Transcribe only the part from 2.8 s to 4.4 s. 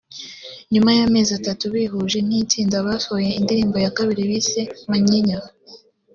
basohoye indirimbo ya kabiri